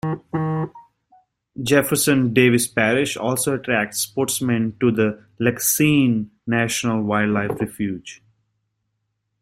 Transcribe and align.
Jefferson 1.61 2.33
Davis 2.33 2.65
Parish 2.65 3.15
also 3.17 3.53
attracts 3.53 3.99
sportsmen 3.99 4.75
to 4.79 4.89
the 4.91 5.23
Lacassine 5.39 6.31
National 6.47 7.03
Wildlife 7.03 7.59
Refuge. 7.61 8.23